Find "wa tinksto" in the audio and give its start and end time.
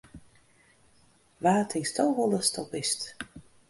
1.43-2.03